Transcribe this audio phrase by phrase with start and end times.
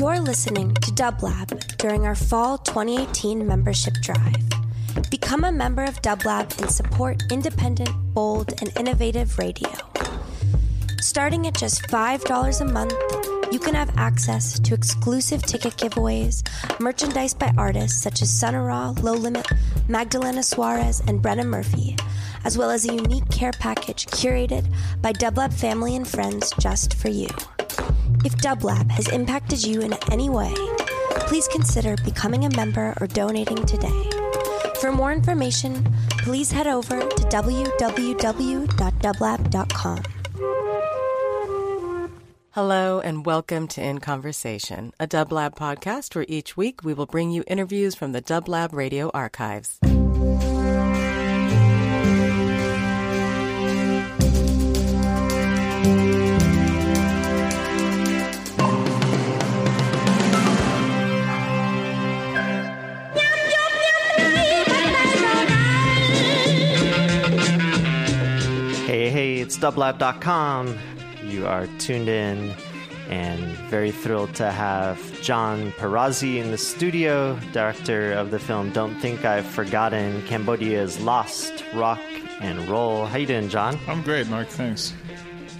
[0.00, 4.48] You're listening to Dublab during our fall 2018 membership drive.
[5.10, 9.68] Become a member of Dublab and support independent, bold, and innovative radio.
[11.02, 12.94] Starting at just $5 a month,
[13.52, 16.48] you can have access to exclusive ticket giveaways,
[16.80, 19.46] merchandise by artists such as Raw, Low Limit,
[19.86, 21.94] Magdalena Suarez, and Brenna Murphy,
[22.46, 24.64] as well as a unique care package curated
[25.02, 27.28] by Dublab family and friends just for you.
[28.24, 30.52] If Dublab has impacted you in any way,
[31.26, 34.10] please consider becoming a member or donating today.
[34.80, 35.86] For more information,
[36.18, 40.02] please head over to www.dublab.com.
[42.52, 47.30] Hello and welcome to In Conversation, a Dublab podcast where each week we will bring
[47.30, 49.78] you interviews from the Dublab radio archives.
[69.58, 70.78] dublab.com.
[71.24, 72.54] You are tuned in
[73.08, 78.94] and very thrilled to have John Pirozzi in the studio, director of the film Don't
[79.00, 82.00] Think I've Forgotten Cambodia's Lost Rock
[82.40, 83.06] and Roll.
[83.06, 83.78] How you doing, John?
[83.88, 84.46] I'm great, Mark.
[84.48, 84.94] Thanks.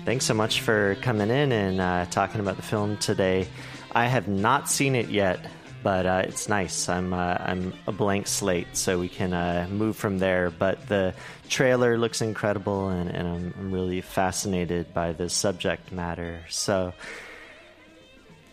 [0.05, 3.49] Thanks so much for coming in and uh, talking about the film today.
[3.93, 5.45] I have not seen it yet,
[5.83, 6.89] but uh, it's nice.
[6.89, 10.51] I'm uh, I'm a blank slate, so we can uh, move from there.
[10.51, 11.15] But the
[11.49, 16.41] trailer looks incredible, and, and I'm, I'm really fascinated by the subject matter.
[16.49, 16.93] So,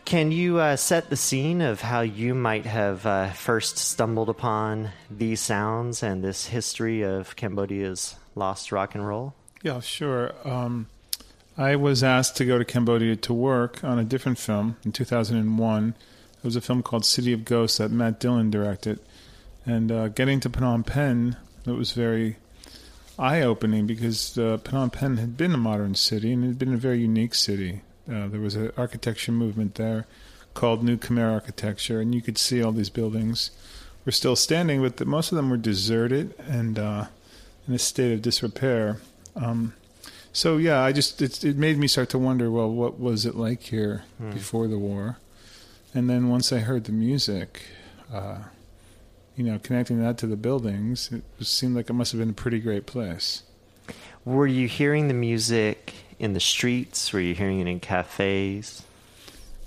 [0.06, 4.92] can you uh, set the scene of how you might have uh, first stumbled upon
[5.10, 9.34] these sounds and this history of Cambodia's lost rock and roll?
[9.64, 10.34] Yeah, sure.
[10.46, 10.88] Um,
[11.58, 15.96] I was asked to go to Cambodia to work on a different film in 2001.
[16.38, 19.00] It was a film called City of Ghosts that Matt Dillon directed.
[19.66, 21.36] And uh, getting to Phnom Penh,
[21.66, 22.38] it was very
[23.20, 26.74] eye opening because uh, Phnom Penh had been a modern city and it had been
[26.74, 27.82] a very unique city.
[28.10, 30.06] Uh, there was an architecture movement there
[30.54, 33.52] called New Khmer architecture, and you could see all these buildings
[34.06, 37.06] were still standing, but the, most of them were deserted and uh,
[37.68, 39.00] in a state of disrepair.
[39.36, 39.74] Um,
[40.32, 43.36] so yeah, I just it, it made me start to wonder, well, what was it
[43.36, 44.32] like here Hmm.
[44.32, 45.18] before the war?
[45.94, 47.62] And then once I heard the music,
[48.14, 48.40] uh,
[49.36, 52.34] you know, connecting that to the buildings, it seemed like it must have been a
[52.34, 53.44] pretty great place.
[54.26, 57.14] Were you hearing the music in the streets?
[57.14, 58.84] Were you hearing it in cafes?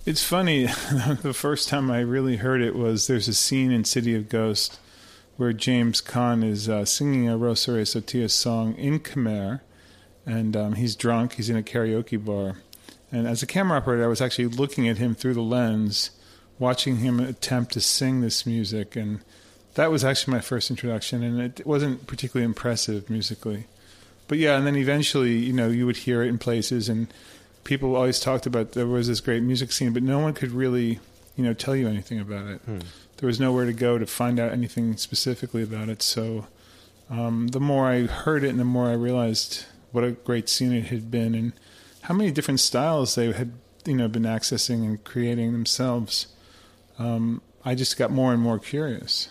[0.04, 0.64] It's funny.
[1.22, 4.78] the first time I really heard it was there's a scene in City of Ghosts
[5.37, 9.60] where James Caan is uh, singing a Ros Sereysothea song in Khmer,
[10.26, 11.34] and um, he's drunk.
[11.34, 12.56] He's in a karaoke bar,
[13.12, 16.10] and as a camera operator, I was actually looking at him through the lens,
[16.59, 19.21] watching him attempt to sing this music, and
[19.75, 23.66] that was actually my first introduction, and it wasn't particularly impressive musically.
[24.28, 27.12] But yeah, and then eventually, you know, you would hear it in places, and
[27.65, 31.00] people always talked about there was this great music scene, but no one could really,
[31.37, 32.60] you know, tell you anything about it.
[33.16, 36.00] There was nowhere to go to find out anything specifically about it.
[36.00, 36.47] So
[37.10, 40.72] um, the more I heard it, and the more I realized what a great scene
[40.72, 41.53] it had been, and
[42.03, 43.53] how many different styles they had,
[43.84, 46.28] you know, been accessing and creating themselves.
[46.99, 49.28] Um, I just got more and more curious.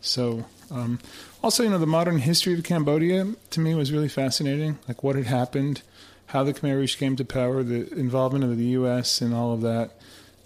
[0.00, 1.00] So, um,
[1.42, 4.78] also, you know, the modern history of Cambodia to me was really fascinating.
[4.86, 5.82] Like what had happened,
[6.26, 9.20] how the Khmer Rouge came to power, the involvement of the U.S.
[9.20, 9.92] and all of that,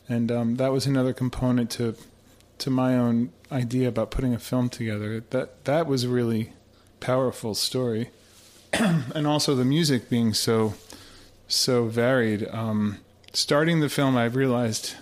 [0.09, 1.97] and um, that was another component to
[2.59, 5.25] to my own idea about putting a film together.
[5.31, 6.53] That that was a really
[7.01, 8.11] powerful story,
[8.73, 10.75] and also the music being so
[11.53, 12.49] so varied.
[12.51, 12.99] Um,
[13.33, 14.95] starting the film, I realized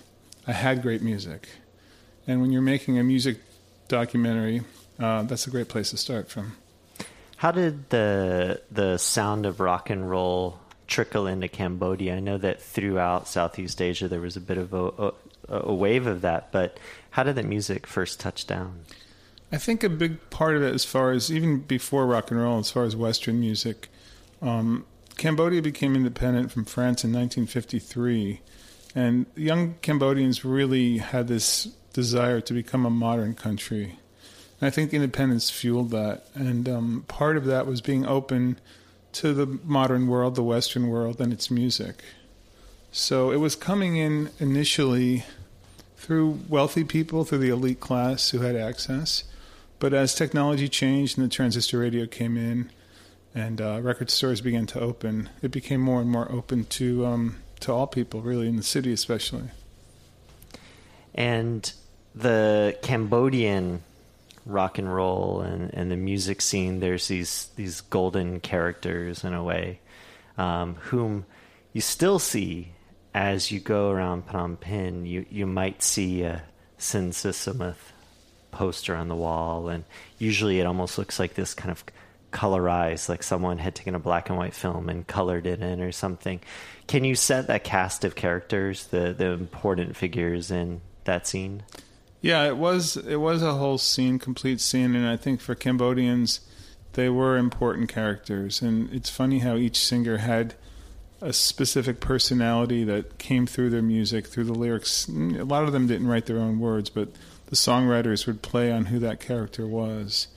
[0.47, 1.47] I had great music,
[2.27, 3.37] and when you're making a music
[3.87, 4.61] documentary,
[4.99, 6.57] uh, that's a great place to start from.
[7.37, 12.17] How did the the sound of rock and roll trickle into Cambodia?
[12.17, 15.13] I know that throughout Southeast Asia there was a bit of a, a,
[15.49, 16.79] a wave of that, but
[17.11, 18.81] how did that music first touch down?
[19.51, 22.59] I think a big part of it, as far as even before rock and roll,
[22.59, 23.89] as far as Western music,
[24.41, 24.85] um,
[25.21, 28.41] Cambodia became independent from France in 1953,
[28.95, 33.99] and young Cambodians really had this desire to become a modern country.
[34.59, 38.59] And I think independence fueled that, and um, part of that was being open
[39.11, 42.01] to the modern world, the Western world, and its music.
[42.91, 45.23] So it was coming in initially
[45.97, 49.23] through wealthy people, through the elite class who had access.
[49.77, 52.71] But as technology changed and the transistor radio came in,
[53.33, 57.37] and uh, record stores began to open, it became more and more open to um,
[57.61, 59.49] to all people, really in the city especially.
[61.13, 61.71] And
[62.13, 63.83] the Cambodian
[64.45, 69.43] rock and roll and, and the music scene, there's these these golden characters in a
[69.43, 69.79] way,
[70.37, 71.25] um, whom
[71.73, 72.69] you still see
[73.13, 75.05] as you go around Phnom Penh.
[75.05, 76.43] You you might see a
[76.77, 77.93] Sin Sisamouth
[78.51, 79.85] poster on the wall, and
[80.17, 81.83] usually it almost looks like this kind of
[82.31, 85.91] colorized, like someone had taken a black and white film and colored it in or
[85.91, 86.39] something.
[86.87, 91.63] Can you set that cast of characters, the the important figures in that scene?
[92.21, 96.41] Yeah, it was it was a whole scene, complete scene, and I think for Cambodians,
[96.93, 98.61] they were important characters.
[98.61, 100.55] And it's funny how each singer had
[101.21, 105.05] a specific personality that came through their music, through the lyrics.
[105.05, 107.09] Mm, a lot of them didn't write their own words, but
[107.47, 110.27] the songwriters would play on who that character was.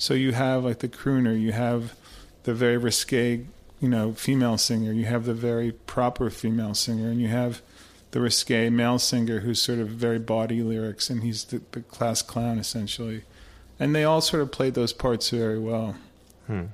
[0.00, 1.94] So you have like the crooner, you have
[2.44, 3.44] the very risque,
[3.80, 7.60] you know, female singer, you have the very proper female singer, and you have
[8.12, 12.22] the risque male singer who's sort of very body lyrics, and he's the, the class
[12.22, 13.24] clown essentially.
[13.78, 15.96] And they all sort of played those parts very well.
[16.46, 16.64] Hmm.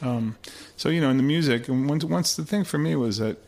[0.00, 0.36] Um,
[0.76, 3.38] so you know, in the music, and once, once the thing for me was that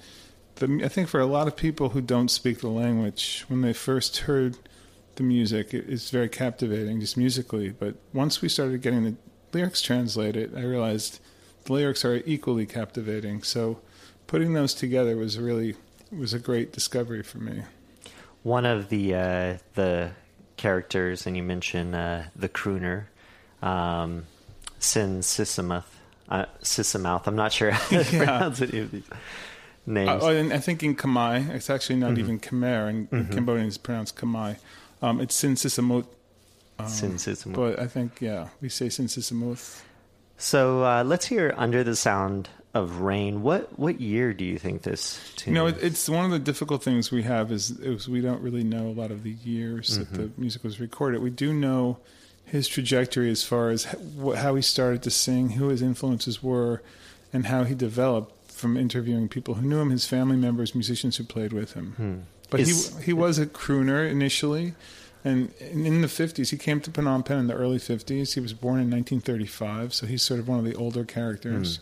[0.56, 3.72] the, I think for a lot of people who don't speak the language, when they
[3.72, 4.56] first heard
[5.18, 7.68] the music, it, it's very captivating just musically.
[7.70, 9.14] But once we started getting the
[9.52, 11.20] lyrics translated, I realized
[11.64, 13.42] the lyrics are equally captivating.
[13.42, 13.80] So
[14.26, 15.74] putting those together was really
[16.10, 17.62] was a great discovery for me.
[18.42, 20.12] One of the uh, the
[20.56, 23.04] characters, and you mentioned uh, the crooner,
[23.62, 24.24] um,
[24.78, 25.84] Sin Sissamuth.
[26.28, 27.26] Uh, Sissamouth.
[27.26, 28.18] I'm not sure how to Yeah.
[28.24, 29.04] pronounce any of these
[29.86, 30.22] names.
[30.22, 32.20] Uh, oh, and I think in Khmer, it's actually not Mm-hmm.
[32.20, 34.56] even Khmer, and in Cambodian it's pronounced Khmer.
[35.02, 36.06] Um, it's Sin Sisamut,
[36.86, 37.54] Sin Sissamuth.
[37.54, 39.82] but I think yeah, we say Sin Sisamuth.
[40.36, 44.82] So uh, let's hear "Under the Sound of Rain." What what year do you think
[44.82, 45.54] this tune?
[45.54, 48.40] You know, it, it's one of the difficult things we have is, is we don't
[48.42, 50.40] really know a lot of the years that the Mm-hmm.
[50.40, 51.22] music was recorded.
[51.22, 51.98] We do know
[52.44, 53.86] his trajectory as far as
[54.36, 56.82] how he started to sing, who his influences were,
[57.32, 61.24] and how he developed from interviewing people who knew him, his family members, musicians who
[61.24, 62.26] played with him.
[62.50, 64.74] But Is- he he was a crooner initially,
[65.24, 68.34] and in the fifties he came to Phnom Penh in the early fifties.
[68.34, 71.80] He was born in 1935, so he's sort of one of the older characters.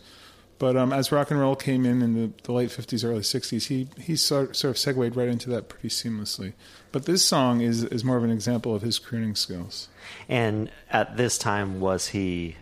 [0.59, 3.67] But um, as rock and roll came in in the, the late 50s, early 60s,
[3.67, 6.53] he, he sort, sort of segued right into that pretty seamlessly.
[6.91, 9.87] But this song is, is more of an example of his crooning skills.
[10.27, 12.55] And at this time, was he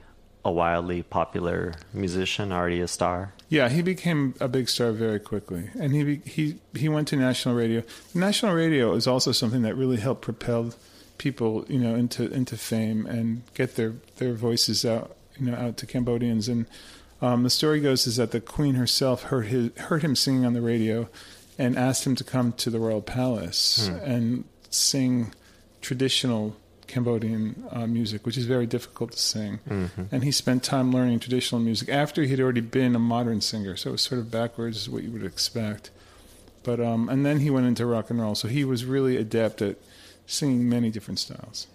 [0.43, 3.33] a wildly popular musician, already a star?
[3.47, 7.55] Yeah, he became a big star very quickly, and he he he went to national
[7.55, 7.83] radio.
[8.13, 10.73] National radio is also something that really helped propel
[11.17, 15.77] people, you know, into into fame and get their their voices out, you know, out
[15.77, 16.49] to Cambodians.
[16.49, 16.65] And
[17.21, 20.53] um, the story goes is that the queen herself heard his heard him singing on
[20.53, 21.07] the radio,
[21.57, 25.33] and asked him to come to the royal palace and sing
[25.81, 26.55] traditional
[26.87, 29.59] Cambodian uh, music, which is very difficult to sing.
[30.11, 33.89] And he spent time learning traditional music after he'd already been a modern singer, so
[33.89, 35.91] it was sort of backwards is what you would expect.
[36.63, 39.61] But um, and then he went into rock and roll, so he was really adept
[39.61, 39.77] at
[40.25, 41.67] singing many different styles.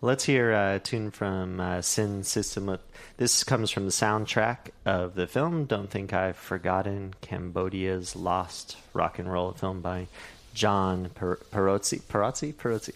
[0.00, 2.78] Let's hear a tune from uh, Sin Sisamouth.
[3.16, 9.18] This comes from the soundtrack of the film Don't Think I've Forgotten Cambodia's Lost Rock
[9.18, 10.06] and Roll, a film by
[10.58, 12.02] John per- Perozzi.
[12.02, 12.52] Perozzi?
[12.52, 12.92] Perozzi.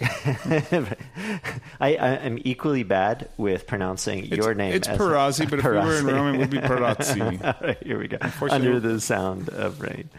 [1.80, 4.74] I, I am equally bad with pronouncing It's, your name.
[4.74, 6.12] It's Perazzi, but if we were in Perazzi.
[6.12, 7.44] Rome, it would be Perazzi.
[7.62, 8.18] All right, here we go.
[8.50, 10.10] Under the sound of rain.「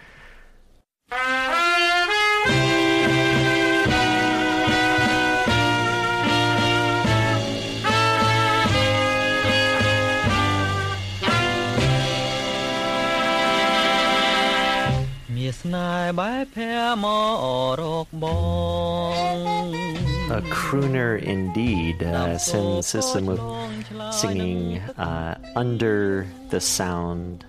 [20.31, 27.45] A crooner indeed, uh, Sin Sisamouth singing uh, Under the Sound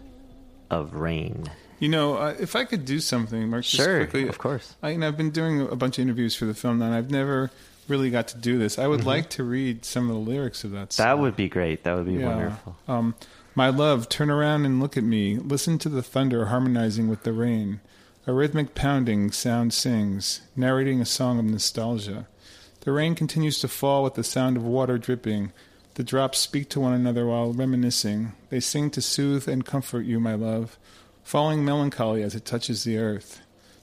[0.70, 1.44] of Rain.
[1.80, 4.28] You know, uh, if I could do something, Mark, just Sure, quickly.
[4.28, 4.74] of course.
[4.82, 6.94] I, you know, I've been doing a bunch of interviews for the film now, and
[6.94, 7.50] I've never
[7.88, 8.78] really got to do this.
[8.78, 11.04] I would like to read some of the lyrics of that song.
[11.06, 11.10] Mm-hmm.
[11.16, 11.84] That would be great.
[11.84, 12.28] That would be Yeah.
[12.28, 12.76] wonderful.
[12.88, 13.14] Um,
[13.54, 15.36] my love, turn around and look at me.
[15.36, 17.80] Listen to the thunder harmonizing with the rain.
[18.26, 22.26] A rhythmic pounding sound sings, narrating a song of nostalgia.
[22.80, 25.52] The rain continues to fall with the sound of water dripping.
[25.96, 28.32] The drops speak to one another while reminiscing.
[28.48, 30.78] They sing to soothe and comfort you, my love,
[31.22, 33.42] falling melancholy as it touches the earth.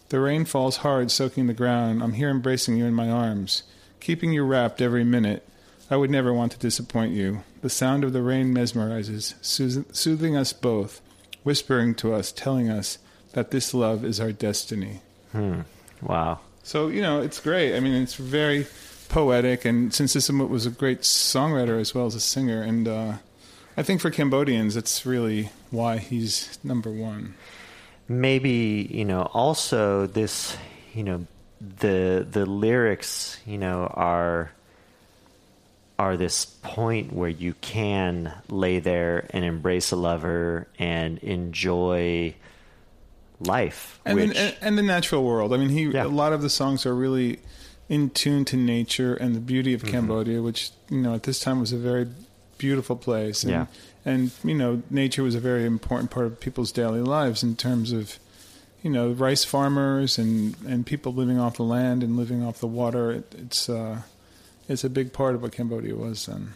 [0.09, 2.01] The rain falls hard, soaking the ground.
[2.01, 3.61] I'm here embracing you in my arms,
[3.99, 5.47] keeping you wrapped every minute.
[5.91, 7.43] I would never want to disappoint you.
[7.61, 10.99] The sound of the rain mesmerizes, soothing us both,
[11.43, 12.97] whispering to us, telling us
[13.33, 15.01] that this love is our destiny.
[16.01, 16.39] Wow.
[16.63, 17.75] So you know, it's great.
[17.75, 18.67] I mean, it's very
[19.09, 23.13] poetic, and Sin Sisamouth was a great songwriter as well as a singer, and uh,
[23.77, 27.35] I think for Cambodians, that's really why he's number one.
[28.07, 30.57] Maybe you know, also this,
[30.93, 31.25] you know,
[31.79, 34.51] the the lyrics, you know, are
[35.97, 42.33] are this point where you can lay there and embrace a lover and enjoy
[43.45, 45.53] life and, which, and, and the natural world.
[45.53, 46.05] I mean, he Yeah.
[46.05, 47.39] a lot of the songs are really
[47.89, 49.85] in tune to nature and the beauty Mm-hmm.
[49.87, 52.07] of Cambodia, which you know at this time was a very
[52.57, 53.43] beautiful place.
[53.43, 53.65] And, Yeah.
[54.05, 57.91] and you know, nature was a very important part of people's daily lives in terms
[57.91, 58.17] of
[58.83, 62.67] you know rice farmers and and people living off the land and living off the
[62.67, 63.11] water.
[63.11, 64.01] It, it's uh,
[64.69, 66.53] it's a big part of what Cambodia was then.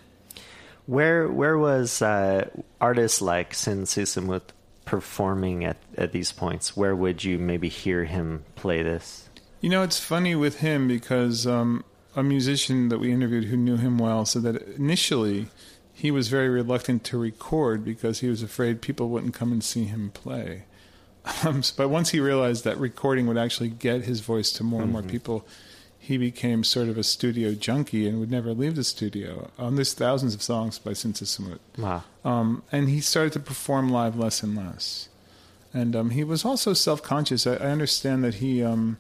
[0.86, 2.50] Where where was uh,
[2.80, 4.54] artists like Sin Sisamouth
[4.86, 6.78] performing at, at these points?
[6.78, 9.30] Where would you maybe hear him play this?
[9.62, 11.84] You know, it's funny with him because um,
[12.16, 15.48] a musician that we interviewed who knew him well said that initially
[15.94, 19.86] he was very reluctant to record because he was afraid people wouldn't come and see
[19.86, 20.64] him play.
[21.44, 24.92] Um, but once he realized that recording would actually get his voice to more and
[24.92, 25.44] more people,
[26.06, 29.50] he became sort of a studio junkie and would never leave the studio.
[29.58, 31.58] Um, there's thousands of songs by Sin Sisamouth.
[31.80, 32.04] Wow.
[32.24, 35.10] Um, and he started to perform live less and less.
[35.74, 37.48] And um, he was also self-conscious.
[37.48, 39.00] I, I understand that he, um,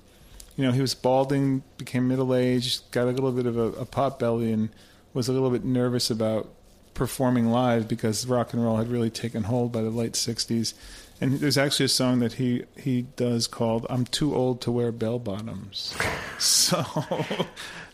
[0.57, 4.17] you know, he was balding, became middle-aged, got a little bit of a, a pot
[4.17, 4.69] belly, and
[5.13, 6.49] was a little bit nervous about
[6.95, 10.73] performing live because rock and roll had really taken hold by the late '60s.
[11.21, 14.91] And there's actually a song that he he does called "I'm Too Old to Wear
[14.91, 15.95] Bell Bottoms."
[16.39, 16.83] so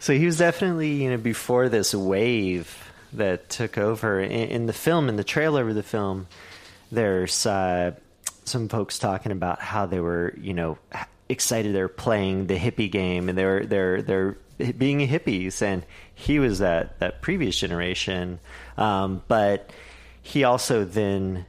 [0.01, 4.19] So he was definitely, you know, before this wave that took over.
[4.19, 6.25] In, in the film, in the trailer of the film,
[6.91, 7.91] there's uh,
[8.45, 10.79] some folks talking about how they were, you know,
[11.29, 14.37] excited they were playing the hippie game and they were they're they're
[14.75, 15.85] being hippies, and
[16.15, 18.39] he was that that previous generation,
[18.77, 19.69] um, but
[20.23, 21.45] he also then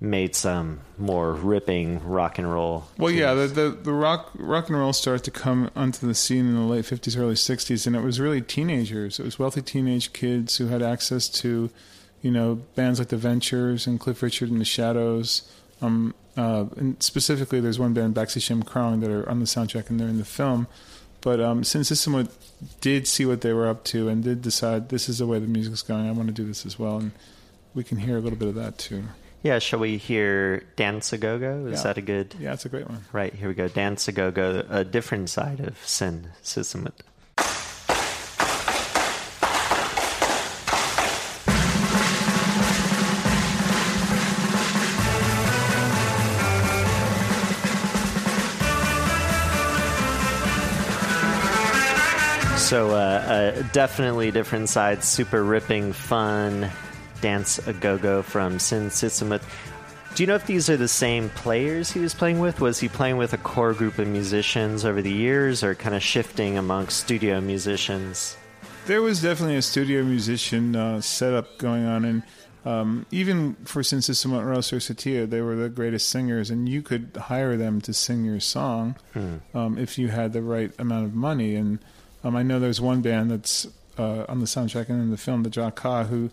[0.00, 2.84] made some more ripping rock and roll.
[2.98, 6.46] Well, yeah, the, the the rock rock and roll started to come onto the scene
[6.46, 9.18] in the late fifties, early sixties, and it was really teenagers.
[9.18, 11.70] It was wealthy teenage kids who had access to,
[12.22, 15.50] you know, bands like the Ventures and Cliff Richard and the Shadows.
[15.80, 19.88] Um, uh, and specifically, there's one band, Baksey Cham Krong, that are on the soundtrack
[19.90, 20.66] and they're in the film.
[21.20, 22.28] But um, since someone
[22.82, 25.46] did see what they were up to and did decide this is the way the
[25.46, 27.12] music's going, I want to do this as well, and
[27.74, 29.04] we can hear a little bit of that too.
[29.44, 31.66] Yeah, shall we hear Dance a Go Go?
[31.66, 31.82] Is Yeah.
[31.82, 32.34] that a good?
[32.40, 33.04] Yeah, it's a great one.
[33.12, 33.68] Right, here we go.
[33.68, 36.92] Dance a Go Go, a different side of Sin Sisamouth.
[52.56, 56.70] So, uh, uh, definitely different side, super ripping, fun
[57.24, 59.42] dance a go go from Sin Sisamouth.
[60.14, 62.60] Do you know if these are the same players he was playing with?
[62.60, 66.02] Was he playing with a core group of musicians over the years or kind of
[66.02, 68.36] shifting amongst studio musicians?
[68.84, 72.22] There was definitely a studio musician uh, setup going on, and
[72.66, 76.82] um, even for Sin Sisamouth Ross or Satia, they were the greatest singers, and you
[76.82, 78.96] could hire them to sing your song
[79.54, 81.56] um, if you had the right amount of money.
[81.56, 81.78] And
[82.22, 83.66] um, I know there's one band that's
[83.96, 86.30] uh, on the soundtrack and in the film, the Jaka, who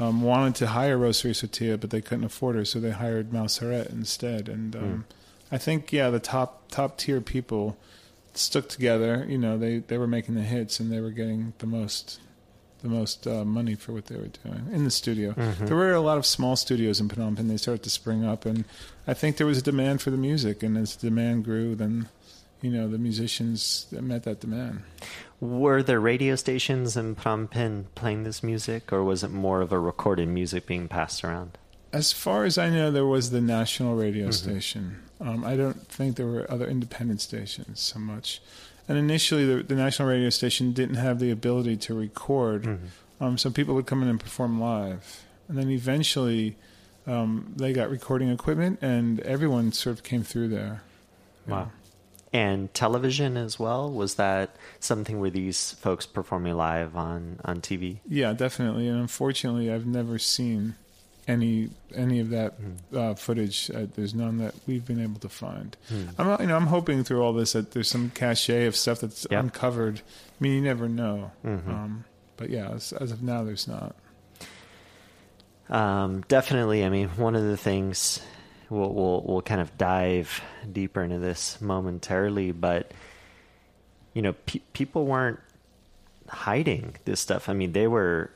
[0.00, 3.46] um, wanted to hire Ros Sereysothea, but they couldn't afford her, so they hired Mal
[3.46, 4.48] Saret instead.
[4.48, 5.04] And um,
[5.52, 7.76] I think, yeah, the top top tier people
[8.34, 9.26] stuck together.
[9.28, 12.18] You know, they, they were making the hits and they were getting the most
[12.82, 15.34] the most uh, money for what they were doing in the studio.
[15.66, 17.46] There were a lot of small studios in Phnom Penh.
[17.48, 18.64] They started to spring up, and
[19.06, 20.62] I think there was a demand for the music.
[20.62, 22.08] And as the demand grew, then
[22.62, 24.82] you know the musicians met that demand.
[25.40, 29.72] Were there radio stations in Phnom Penh playing this music, or was it more of
[29.72, 31.56] a recorded music being passed around?
[31.92, 35.02] As far as I know, there was the national radio station.
[35.18, 38.42] Um, I don't think there were other independent stations so much.
[38.86, 42.78] And initially, the, the national radio station didn't have the ability to record,
[43.18, 45.24] um, so people would come in and perform live.
[45.48, 46.56] And then eventually,
[47.06, 50.82] um, they got recording equipment, and everyone sort of came through there.
[51.46, 51.70] Wow.
[52.32, 53.90] And television as well?
[53.90, 57.98] Was that something where these folks performing live on, on TV?
[58.08, 58.86] Yeah, definitely.
[58.86, 60.76] And unfortunately, I've never seen
[61.26, 62.54] any any of that
[62.94, 63.68] uh, footage.
[63.72, 65.76] Uh, there's none that we've been able to find.
[66.18, 69.26] I'm you know I'm hoping through all this that there's some cachet of stuff that's
[69.30, 69.40] Yep.
[69.44, 69.98] uncovered.
[70.00, 71.32] I mean, you never know.
[71.44, 72.04] Um,
[72.36, 73.94] but yeah, as, as of now, there's not.
[75.68, 76.84] Um, definitely.
[76.84, 78.20] I mean, one of the things
[78.70, 82.92] we'll, we'll we'll kind of dive deeper into this momentarily, but
[84.14, 85.40] you know, pe- people weren't
[86.28, 87.48] hiding this stuff.
[87.48, 88.30] I mean, they were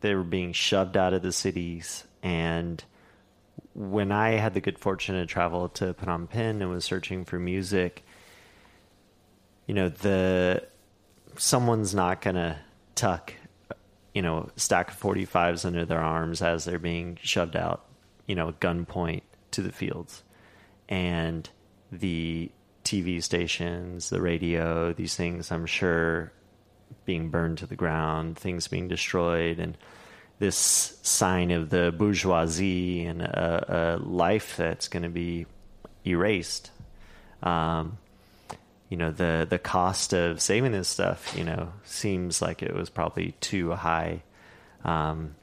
[0.00, 2.82] they were being shoved out of the cities and
[3.74, 7.38] when I had the good fortune to travel to Phnom Penh and was searching for
[7.38, 8.04] music,
[9.66, 10.64] you know, the
[11.36, 12.58] someone's not gonna
[12.96, 13.34] tuck,
[14.12, 17.84] you know, stack of 45s under their arms as they're being shoved out,
[18.26, 20.22] you know, gunpoint to the fields.
[20.88, 21.48] And
[21.90, 22.50] the
[22.84, 26.32] TV stations, the radio, these things, I'm sure,
[27.04, 29.76] being burned to the ground, things being destroyed, and
[30.38, 30.56] this
[31.02, 35.46] sign of the bourgeoisie and a, a life that's going to be
[36.06, 36.70] erased.
[37.42, 37.98] Um,
[38.88, 42.88] you know, the the cost of saving this stuff, you know, seems like it was
[42.88, 44.22] probably too high.
[44.84, 45.34] Um,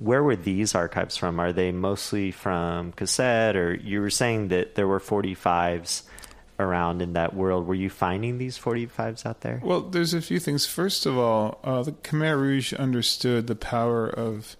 [0.00, 1.38] where were these archives from?
[1.38, 6.02] Are they mostly from cassette, or you were saying that there were 45s
[6.58, 7.66] around in that world?
[7.66, 9.60] Were you finding these 45s out there?
[9.62, 10.66] Well, there's a few things.
[10.66, 14.56] First of all, uh, the Khmer Rouge understood the power of,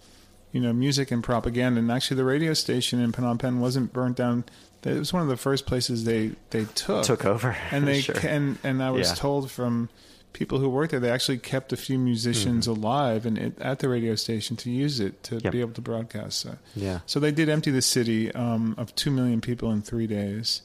[0.53, 1.81] you know, music and propaganda.
[1.81, 4.45] And actually, the radio station in Phnom Penh wasn't burnt down.
[4.83, 8.17] It was one of the first places they they took Took over, and they Sure.
[8.27, 9.15] and and I was Yeah.
[9.15, 9.89] told from
[10.33, 13.89] people who worked there they actually kept a few musicians alive and it, at the
[13.89, 15.45] radio station to use it to Mm-hmm.
[15.47, 15.53] Yep.
[15.53, 16.39] be able to broadcast.
[16.41, 16.57] So.
[16.77, 17.01] Yeah.
[17.07, 20.63] So they did empty the city um, of two million people in three days,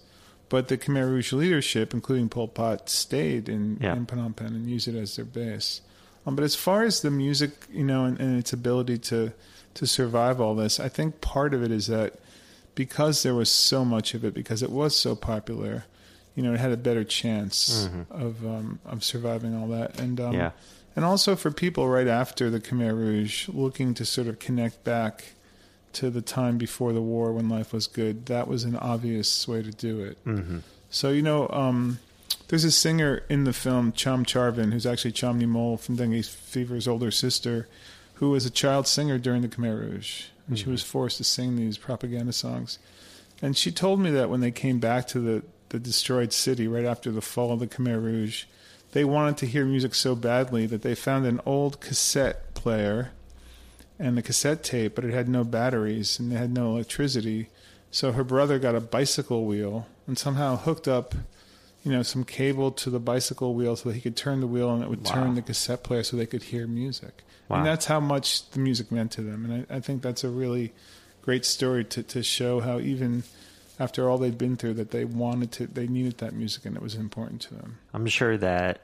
[0.49, 3.93] but the Khmer Rouge leadership, including Pol Pot, stayed in, Yeah.
[3.95, 5.81] in Phnom Penh and used it as their base.
[6.27, 9.33] Um, but as far as the music, you know, and, and its ability to
[9.75, 12.13] to survive all this, I think part of it is that
[12.75, 15.85] because there was so much of it, because it was so popular,
[16.35, 19.99] you know, it had a better chance of um, of surviving all that.
[19.99, 20.51] And um, Yeah.
[20.95, 25.33] and also for people right after the Khmer Rouge looking to sort of connect back
[25.93, 29.61] to the time before the war when life was good, that was an obvious way
[29.63, 30.17] to do it.
[30.25, 30.59] Mm-hmm.
[30.89, 31.99] So you know, um,
[32.49, 36.87] there's a singer in the film Cham Charvin, who's actually Chhom Nimol from Dengue Fever's
[36.87, 37.67] older sister,
[38.15, 41.55] who was a child singer during the Khmer Rouge, and she was forced to sing
[41.55, 42.77] these propaganda songs.
[43.41, 45.43] And she told me that when they came back to the
[45.75, 48.45] the destroyed city right after the fall of the Khmer Rouge,
[48.93, 53.11] they wanted to hear music so badly that they found an old cassette player
[53.99, 57.49] and the cassette tape, but it had no batteries and it had no electricity.
[57.91, 61.13] So her brother got a bicycle wheel and somehow hooked up,
[61.83, 64.73] you know, some cable to the bicycle wheel so that he could turn the wheel
[64.73, 65.11] and it would Wow.
[65.13, 67.23] turn the cassette player so they could hear music.
[67.49, 67.57] Wow.
[67.57, 69.45] And that's how much the music meant to them.
[69.45, 70.71] And I, I think that's a really
[71.21, 73.23] great story to, to show how even
[73.79, 76.81] after all they'd been through that they wanted to they needed that music and it
[76.81, 77.77] was important to them.
[77.93, 78.81] I'm sure that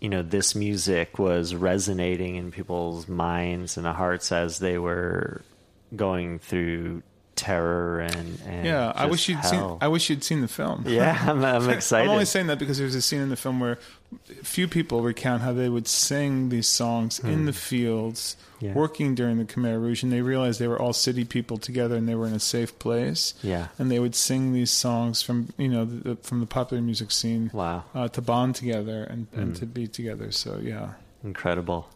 [0.00, 5.42] you know this music was resonating in people's minds and hearts as they were
[5.94, 7.02] going through
[7.36, 9.50] terror and, and Yeah, I wish you'd hell.
[9.50, 10.84] seen I wish you'd seen the film.
[10.88, 12.04] yeah, I'm, I'm excited.
[12.08, 13.78] I'm only saying that because there's a scene in the film where
[14.42, 18.66] few people recount how they would sing these songs in the fields, Hmm.
[18.66, 18.72] Yeah.
[18.74, 22.08] working during the Khmer Rouge, and they realized they were all city people together and
[22.08, 23.34] they were in a safe place.
[23.42, 23.66] Yeah.
[23.78, 27.50] and they would sing these songs from you know the, from the popular music scene.
[27.52, 27.84] Wow.
[27.94, 29.40] uh, to bond together and, Hmm.
[29.40, 30.30] and to be together.
[30.30, 30.90] So yeah,
[31.24, 31.88] Incredible.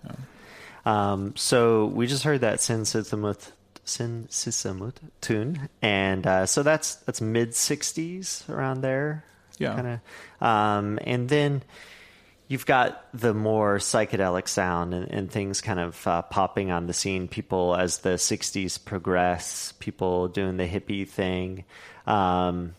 [0.85, 3.53] Um, so we just heard that Sin Sisamouth,
[3.89, 9.25] Sin Sisamouth tune, and uh, so that's that's mid '60s around there.
[9.59, 9.75] Yeah.
[9.75, 10.01] Kind
[10.41, 11.63] of, um, and then
[12.47, 16.93] you've got the more psychedelic sound and, and things kind of uh, popping on the
[16.93, 17.29] scene.
[17.29, 21.65] People as the '60s progress, people doing the hippie thing.
[22.07, 22.75] Um,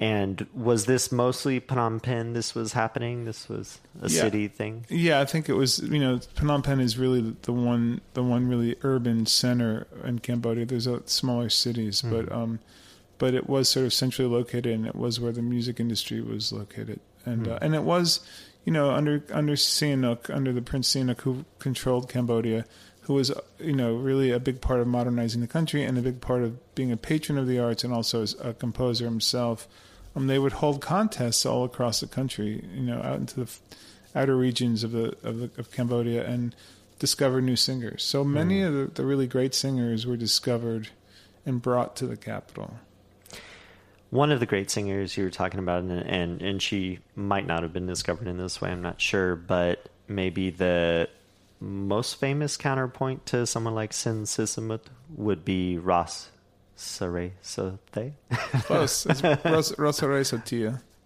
[0.00, 2.32] and was this mostly Phnom Penh?
[2.32, 3.26] This was happening.
[3.26, 4.22] This was a Yeah.
[4.22, 4.86] city thing.
[4.88, 5.78] Yeah, I think it was.
[5.80, 10.64] You know, Phnom Penh is really the one, the one really urban center in Cambodia.
[10.64, 12.60] There's uh, smaller cities, but um,
[13.18, 16.50] but it was sort of centrally located, and it was where the music industry was
[16.50, 18.20] located, and uh, and it was,
[18.64, 22.64] you know, under under Sihanouk, under the Prince Sihanouk, who controlled Cambodia,
[23.02, 26.22] who was you know really a big part of modernizing the country and a big
[26.22, 29.68] part of being a patron of the arts and also as a composer himself.
[30.16, 33.50] Um, they would hold contests all across the country, you know, out into the
[34.14, 36.54] outer regions of the of, the, of Cambodia, and
[36.98, 38.02] discover new singers.
[38.02, 40.88] So many of the, the really great singers were discovered
[41.46, 42.74] and brought to the capital.
[44.10, 47.62] one of the great singers you were talking about, and, and and she might not
[47.62, 48.70] have been discovered in this way.
[48.70, 51.08] I'm not sure, but maybe the
[51.60, 56.30] most famous counterpoint to someone like Sin Sisamouth would be Ras
[56.80, 57.78] Saray Sote.
[58.62, 59.06] Close.
[59.06, 59.44] It's Ros-.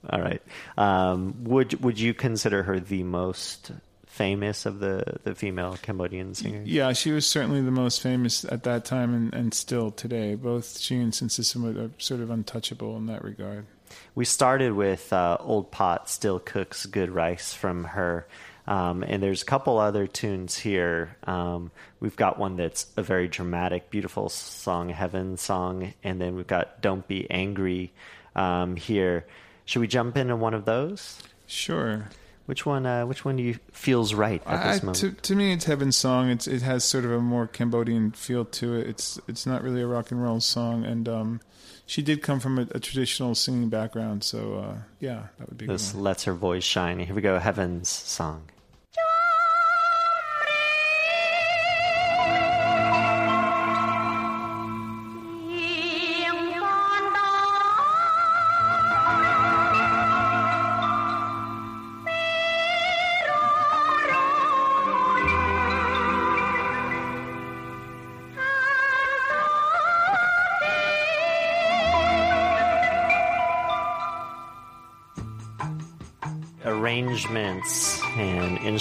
[0.08, 0.42] All right.
[0.78, 3.72] Um, would would you consider her the most
[4.06, 6.68] famous of the the female Cambodian singers?
[6.68, 10.34] Yeah, she was certainly the most famous at that time and, and still today.
[10.36, 13.66] Both she and Sin Sisamouth are sort of untouchable in that regard.
[14.14, 18.26] we started with uh, Old Pot Still Cooks Good Rice from her.
[18.66, 21.16] Um, and there's a couple other tunes here.
[21.24, 26.46] Um, we've got one that's a very dramatic, beautiful song, Heaven song, and then we've
[26.46, 27.92] got Don't Be Angry
[28.34, 29.26] um, here.
[29.66, 31.18] Should we jump into one of those?
[31.46, 32.08] Sure.
[32.46, 32.84] Which one?
[32.84, 34.98] Uh, which one do you feels right at I, this moment?
[34.98, 36.28] to, to me, it's Heaven's song.
[36.28, 38.86] It's it has sort of a more Cambodian feel to it.
[38.86, 41.40] It's it's not really a rock and roll song, and um,
[41.86, 45.66] she did come from a, a traditional singing background, so uh, yeah, that would be.
[45.66, 46.98] this lets her voice shine.
[46.98, 47.38] Here we go.
[47.38, 48.42] Heaven's song.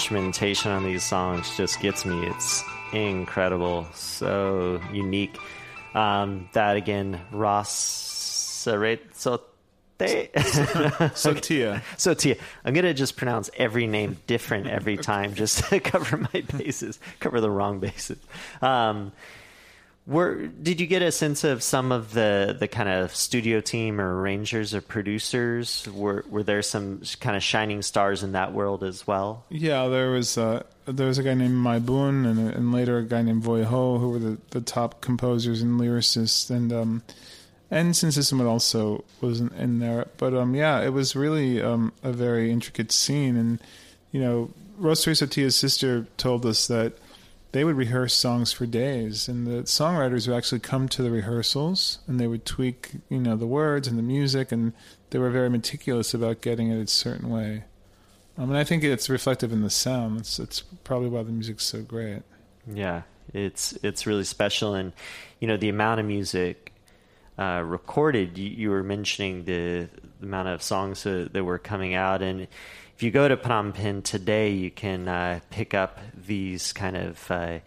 [0.03, 2.27] Instrumentation on these songs just gets me.
[2.27, 2.61] It's
[2.91, 5.37] incredible, so unique.
[5.95, 8.99] Um, that again, Ross Sote.
[9.99, 12.35] Tia, So Tia,
[12.65, 17.39] I'm gonna just pronounce every name different every time, just to cover my bases, cover
[17.39, 18.19] the wrong bases.
[18.61, 19.13] Um,
[20.05, 24.01] were did you get a sense of some of the the kind of studio team
[24.01, 25.87] or arrangers or producers?
[25.93, 29.45] Were were there some kind of shining stars in that world as well?
[29.49, 33.03] yeah, there was uh, there was a guy named Mai Boon, and, and later a
[33.03, 37.03] guy named Voy Ho, who were the, the top composers and lyricists, and um,
[37.71, 40.07] and Sin Sisamouth also was in, there.
[40.17, 43.59] But um, yeah, it was really um, a very intricate scene, and
[44.11, 46.93] you know, Rosa Tia's sister told us that
[47.53, 51.99] they would rehearse songs for days, and the songwriters would actually come to the rehearsals,
[52.07, 54.73] and they would tweak, you know, the words and the music, and
[55.11, 57.63] they were very meticulous about getting it a certain way.
[58.39, 60.21] I mean, I think it's reflective in the sound.
[60.21, 62.23] It's, it's probably why the music's so great.
[62.67, 63.03] Yeah,
[63.35, 64.91] it's it's really special, and
[65.39, 66.73] you know the amount of music
[67.37, 68.35] uh, recorded.
[68.35, 69.89] You, you were mentioning the,
[70.19, 72.47] the amount of songs that, that were coming out, and
[72.95, 77.31] if you go to Phnom Penh today, you can uh, pick up these kind of
[77.31, 77.59] uh,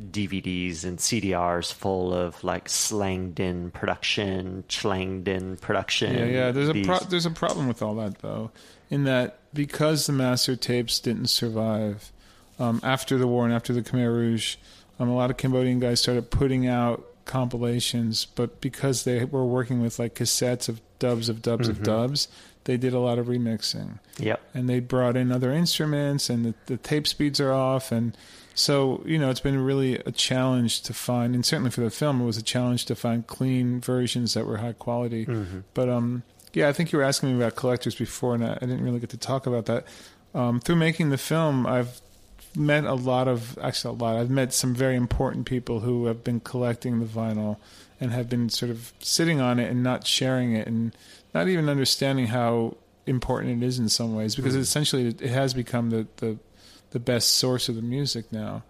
[0.00, 6.14] DVDs and CDRs full of like slanged in production, slanged in production.
[6.14, 6.50] Yeah, yeah.
[6.52, 8.50] There's a pro- there's a problem with all that though,
[8.90, 12.12] in that because the master tapes didn't survive
[12.58, 14.56] um, after the war and after the Khmer Rouge,
[14.98, 19.80] um, a lot of Cambodian guys started putting out compilations, but because they were working
[19.80, 22.28] with like cassettes of dubs of dubs of dubs,
[22.68, 23.98] they did a lot of remixing.
[24.18, 24.40] Yep.
[24.52, 28.16] and they brought in other instruments and the, the tape speeds are off and
[28.54, 32.20] so you know it's been really a challenge to find and certainly for the film
[32.20, 35.24] it was a challenge to find clean versions that were high quality
[35.74, 38.66] but um yeah i think you were asking me about collectors before and i, I
[38.66, 39.84] didn't really get to talk about that
[40.34, 42.00] um, through making the film i've
[42.56, 46.24] met a lot of actually a lot i've met some very important people who have
[46.24, 47.56] been collecting the vinyl
[48.00, 50.92] and have been sort of sitting on it and not sharing it and
[51.34, 55.90] not even understanding how important it is in some ways because essentially it has become
[55.90, 56.38] the, the
[56.90, 58.62] the best source of the music now.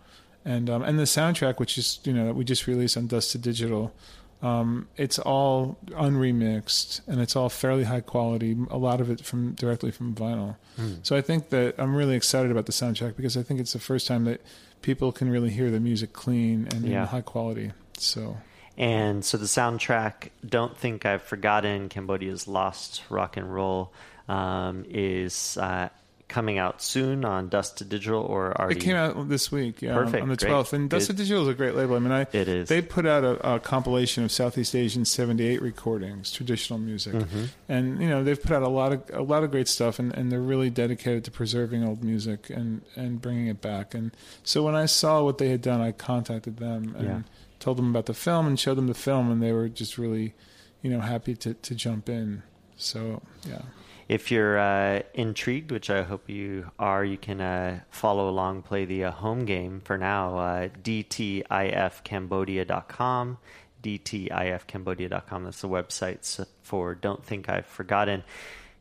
[0.44, 3.32] And um, and the soundtrack which is you know that we just released on dust
[3.32, 3.92] to digital
[4.40, 5.76] um, it's all
[6.22, 10.56] unremixed and it's all fairly high quality a lot of it from directly from vinyl.
[11.02, 13.78] So i think that i'm really excited about the soundtrack because i think it's the
[13.80, 14.40] first time that
[14.82, 17.02] people can really hear the music clean and Yeah.
[17.02, 17.72] in high quality.
[17.98, 18.36] So
[18.78, 23.92] And so the soundtrack, Don't Think I've Forgotten, Cambodia's Lost Rock and Roll,
[24.28, 25.88] um, is uh,
[26.28, 28.78] coming out soon on Dust to Digital or already.
[28.78, 30.74] It came out this week, yeah, Perfect, on the 12th.
[30.74, 31.12] And Dust to.
[31.12, 31.96] Digital is a great label.
[31.96, 32.68] I mean, I, It is.
[32.68, 37.44] They put out a, a compilation of Southeast Asian 78 recordings, traditional music, Mm-hmm.
[37.68, 40.14] and you know they've put out a lot of a lot of great stuff, and,
[40.14, 43.92] and they're really dedicated to preserving old music and and bringing it back.
[43.94, 44.12] And
[44.44, 47.20] so when I saw what they had done, I contacted them and Yeah.
[47.60, 50.34] Told them about the film and showed them the film, and they were just really,
[50.82, 52.42] you know, happy to to jump in.
[52.76, 53.62] So yeah.
[54.08, 58.86] If you're uh, intrigued, which I hope you are, you can uh, follow along, play
[58.86, 60.38] the uh, home game for now.
[60.38, 63.38] Uh, DTIFCambodia.com.
[63.82, 65.44] DTIFCambodia.com.
[65.44, 68.24] That's the website for Don't Think I've Forgotten.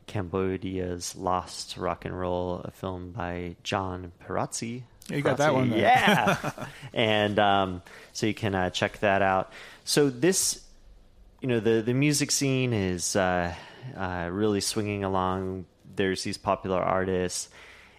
[0.07, 4.83] Cambodia's Lost Rock and Roll, a film by John Pirozzi.
[5.09, 5.79] You got that one there.
[5.79, 6.51] Yeah.
[6.93, 7.81] and um,
[8.13, 9.51] so you can uh, check that out.
[9.85, 10.63] So this
[11.41, 13.53] you know the the music scene is uh,
[13.95, 15.65] uh, really swinging along.
[15.95, 17.49] There's these popular artists,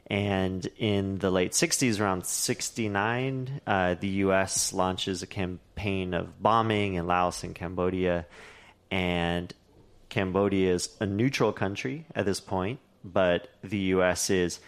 [0.09, 4.73] and in the late '60s, around '69, uh, the U.S.
[4.73, 8.27] launches a campaign of bombing in Laos and Cambodia,
[8.91, 9.53] and
[10.09, 14.31] Cambodia is a neutral country at this point, but the U.S.
[14.31, 14.61] is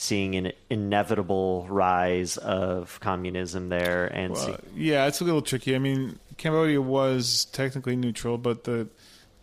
[0.00, 4.06] seeing an inevitable rise of communism there.
[4.06, 5.74] And Well, see- yeah, it's a little tricky.
[5.74, 8.88] I mean, Cambodia was technically neutral, but the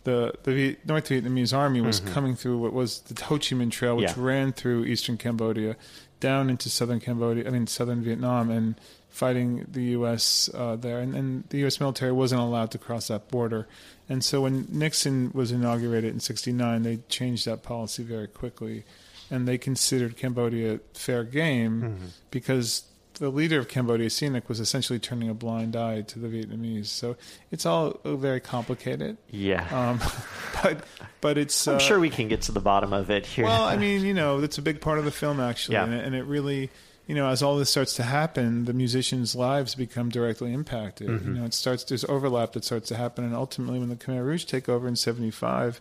[0.04, 3.96] the the North Vietnamese army was coming through what was the Ho Chi Minh Trail,
[3.96, 4.20] which Mm-hmm.
[4.20, 4.26] Yeah.
[4.26, 5.76] ran through eastern Cambodia,
[6.20, 7.46] down into southern Cambodia.
[7.46, 8.76] I mean, southern Vietnam, and
[9.10, 10.48] fighting the U.S.
[10.54, 11.00] Uh, there.
[11.00, 11.80] And, and the U.S.
[11.80, 13.66] military wasn't allowed to cross that border.
[14.08, 18.84] And so when Nixon was inaugurated in '69, they changed that policy very quickly,
[19.30, 22.06] and they considered Cambodia fair game Mm-hmm.
[22.30, 22.84] because
[23.14, 26.86] the leader of Cambodia, Sihanouk, was essentially turning a blind eye to the Vietnamese.
[26.88, 27.16] So
[27.50, 29.16] it's all very complicated.
[29.30, 30.00] yeah, Um,
[30.62, 30.84] but
[31.22, 33.46] but it's I'm uh, sure we can get to the bottom of it here.
[33.46, 35.84] well, I mean, you know, that's a big part of the film actually, Yeah.
[35.84, 36.68] and, it, and it really,
[37.06, 41.08] you know, as all this starts to happen, the musicians' lives become directly impacted.
[41.08, 41.28] Mm-hmm.
[41.36, 44.24] You know, it starts there's overlap that starts to happen, and ultimately, when the Khmer
[44.26, 45.80] Rouge take over in '75,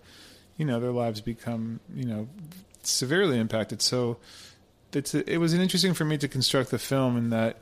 [0.55, 2.29] you know, their lives become, you know,
[2.88, 3.82] severely impacted.
[3.82, 4.17] So
[4.93, 7.58] it's it was interesting for me to construct the film in that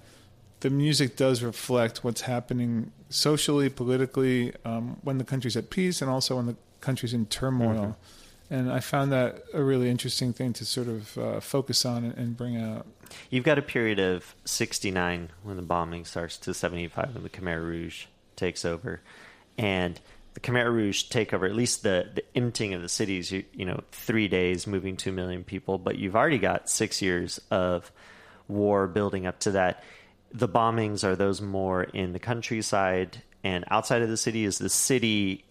[0.59, 6.09] the music does reflect what's happening socially, politically, um, when the country's at peace, and
[6.09, 7.97] also when the country's in turmoil.
[8.49, 12.17] And I found that a really interesting thing to sort of uh, focus on and,
[12.17, 12.85] and bring out.
[13.29, 17.61] You've got a period of 69 when the bombing starts to 75 when the Khmer
[17.61, 18.05] Rouge
[18.35, 19.01] takes over.
[19.57, 19.99] And
[20.33, 23.81] the Khmer Rouge takeover, at least the, the emptying of the cities, you, you know,
[23.91, 25.77] three days, moving 2 million people.
[25.77, 27.91] But you've already got six years of
[28.47, 29.83] war building up to that.
[30.31, 34.45] The bombings are those more in the countryside and outside of the city?
[34.45, 35.45] Is the city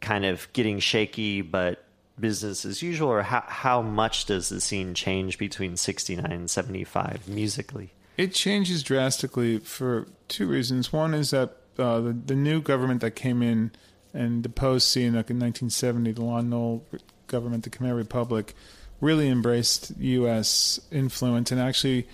[0.00, 1.84] kind of getting shaky, but
[2.20, 6.50] business as usual, or how how much does the scene change between sixty nine and
[6.50, 7.92] seventy five musically?
[8.16, 10.92] It changes drastically for two reasons.
[10.92, 13.72] One is that uh, the, the new government that came in
[14.14, 16.84] and deposed Sihanouk in 1970, the Lon Nol
[17.26, 18.54] government, the Khmer Republic,
[19.00, 20.80] really embraced U.S.
[20.90, 22.06] influence and actually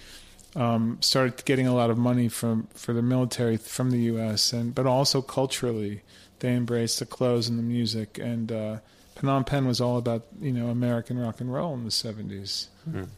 [0.57, 4.53] um, started getting a lot of money from for the military from the U.S.
[4.53, 6.03] and but also culturally,
[6.41, 8.19] they embraced the clothes and the music.
[8.19, 8.79] And uh,
[9.17, 12.69] Phnom Penh was all about you know American rock and roll in the 70s.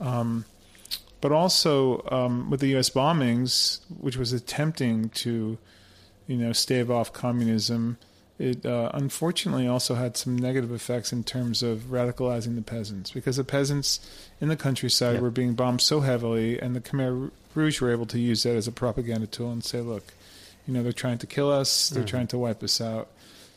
[0.00, 0.44] Um,
[1.22, 2.90] but also um, with the U.S.
[2.90, 5.56] bombings, which was attempting to,
[6.26, 7.96] you know, stave off communism,
[8.42, 13.36] it uh, unfortunately also had some negative effects in terms of radicalizing the peasants because
[13.36, 14.00] the peasants
[14.40, 15.22] in the countryside Yep.
[15.22, 18.66] were being bombed so heavily, and the Khmer Rouge were able to use that as
[18.66, 20.12] a propaganda tool and say, look,
[20.66, 23.08] you know, they're trying to kill us, they're trying to wipe us out.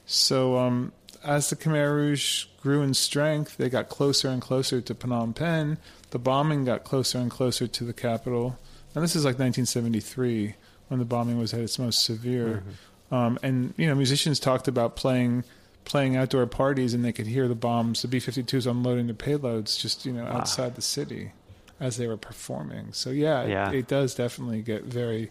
[0.06, 0.92] So um,
[1.24, 5.78] as the Khmer Rouge grew in strength, they got closer and closer to Phnom Penh.
[6.12, 8.58] The bombing got closer and closer to the capital.
[8.94, 10.56] And this is like 1973
[10.90, 12.64] when the bombing was at its most severe.
[13.12, 15.44] Um, and you know, musicians talked about playing
[15.86, 20.04] playing outdoor parties, and they could hear the bombs, the B-52s unloading the payloads, just
[20.06, 21.32] you know, outside the city
[21.80, 22.92] as they were performing.
[22.94, 23.72] So yeah, it- Yeah.
[23.72, 25.30] It, does definitely get very,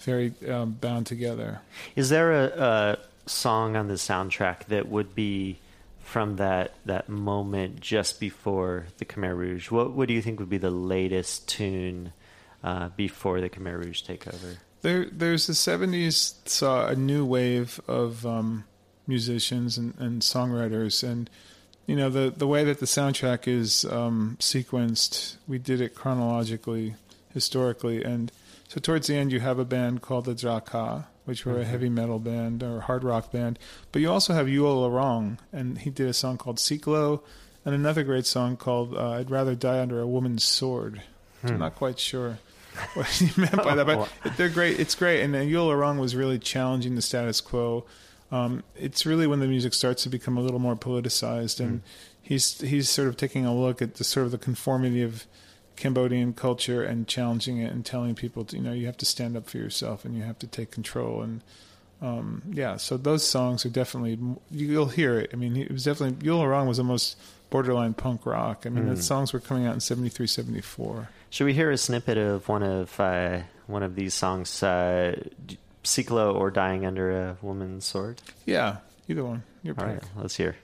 [0.00, 1.60] very um, bound together.
[1.96, 5.58] Is there a, a song on the soundtrack that would be
[6.00, 9.70] from that that moment just before the Khmer Rouge?
[9.72, 12.12] What what do you think would be the latest tune
[12.62, 14.58] uh, before the Khmer Rouge take over?
[14.82, 18.64] There, there's the '70s saw a new wave of um,
[19.06, 21.28] musicians and, and songwriters, and
[21.86, 26.94] you know the the way that the soundtrack is um, sequenced, we did it chronologically,
[27.34, 28.30] historically, and
[28.68, 31.88] so towards the end you have a band called the Drakkar, which were a heavy
[31.88, 33.58] metal band or hard rock band,
[33.90, 37.22] but you also have Yol Aularong, and he did a song called Ciclo,
[37.64, 41.02] and another great song called uh, "I'd Rather Die Under a Woman's Sword."
[41.44, 42.38] I'm not quite sure
[42.94, 44.78] what he meant by that, but they're great.
[44.80, 47.84] It's great, and Yol Aularong was really challenging the status quo.
[48.30, 51.82] Um, it's really when the music starts to become a little more politicized, and
[52.20, 55.26] he's he's sort of taking a look at the sort of the conformity of
[55.76, 59.36] Cambodian culture and challenging it and telling people, to, you know, you have to stand
[59.36, 61.22] up for yourself and you have to take control.
[61.22, 61.40] And
[62.02, 64.18] um, yeah, so those songs are definitely
[64.50, 65.30] you'll hear it.
[65.32, 67.16] I mean, it was definitely Yol Aularong was almost
[67.50, 68.64] borderline punk rock.
[68.66, 71.08] I mean, the songs were coming out in 73, 74.
[71.30, 75.14] Should we hear a snippet of one of uh, one of these songs, uh,
[75.84, 78.20] Ciclo or "Dying Under a Woman's Sword"?
[78.46, 79.42] Yeah, either one.
[79.62, 79.94] Your All pick.
[79.94, 80.56] right, let's hear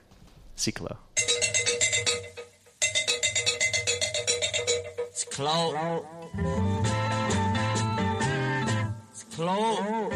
[0.57, 0.97] Ciclo.
[5.09, 6.03] It's close.
[9.11, 10.13] It's close.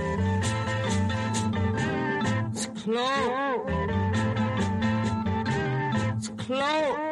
[2.52, 3.70] It's close.
[6.18, 7.09] It's close.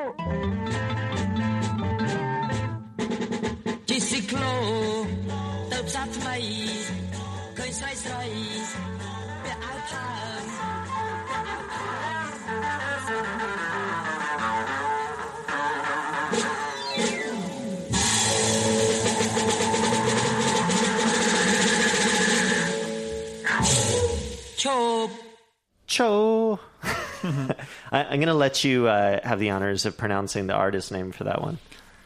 [25.98, 26.60] Cho.
[26.84, 27.56] I,
[27.92, 31.24] I'm going to let you uh, have the honors of pronouncing the artist name for
[31.24, 31.58] that one.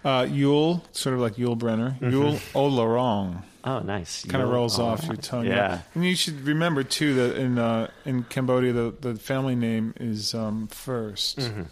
[0.06, 1.99] Uh, Yol, sort of like Yul Brynner.
[1.99, 3.43] Yol Aularong.
[3.65, 4.23] Oh, nice.
[4.25, 5.08] Kind of Yol rolls off Aularong.
[5.08, 5.45] your tongue.
[5.45, 5.82] Yeah.
[5.93, 10.34] And you should remember too that in uh, in Cambodia the, the family name is
[10.34, 11.63] um, 1st Mm-hmm.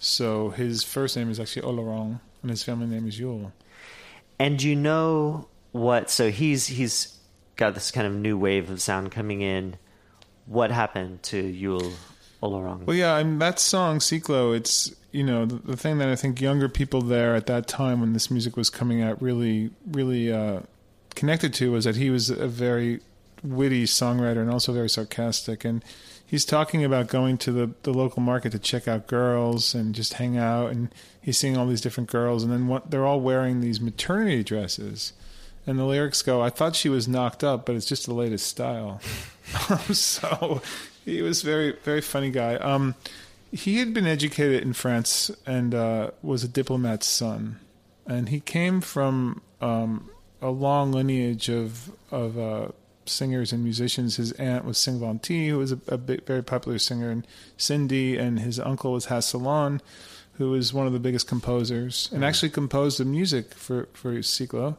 [0.00, 3.52] So his first name is actually Aularong, and his family name is Yol.
[4.38, 6.08] And you know what?
[6.08, 7.18] So he's he's
[7.56, 9.76] got this kind of new wave of sound coming in.
[10.48, 11.92] What happened to Yol
[12.42, 12.84] Aularong?
[12.84, 14.56] Well, yeah, I mean, that song Ciclo.
[14.56, 18.00] It's you know the, the thing that I think younger people there at that time
[18.00, 20.60] when this music was coming out really really uh,
[21.14, 23.00] connected to was that he was a very
[23.42, 25.84] witty songwriter and also very sarcastic and
[26.26, 30.14] he's talking about going to the, the local market to check out girls and just
[30.14, 33.60] hang out and he's seeing all these different girls and then what, they're all wearing
[33.60, 35.12] these maternity dresses
[35.66, 38.46] and the lyrics go i thought she was knocked up but it's just the latest
[38.46, 39.00] style
[39.92, 40.62] so
[41.04, 42.56] he was very very funny guy.
[42.56, 42.94] Um,
[43.50, 47.58] he had been educated in france and uh, was a diplomat's son.
[48.06, 52.68] And he came from um, a long lineage of of uh,
[53.04, 54.16] singers and musicians.
[54.16, 58.16] His aunt was Sieng Vanthy, who was a, a big, very popular singer and Cindy,
[58.16, 59.80] and his uncle was Hass Salan,
[60.34, 64.76] who was one of the biggest composers and actually composed the music for for Ciclo,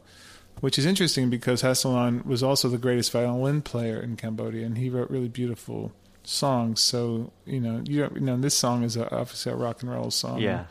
[0.60, 4.78] which is interesting because Hass Salan was also the greatest violin player in Cambodia, and
[4.78, 5.92] he wrote really beautiful
[6.22, 6.80] songs.
[6.80, 10.10] So you know, you, you know, this song is a, obviously a rock and roll
[10.10, 10.40] song.
[10.40, 10.64] yeah.